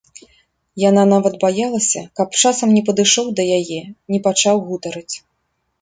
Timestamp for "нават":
1.13-1.33